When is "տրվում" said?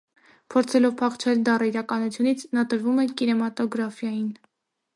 2.73-3.05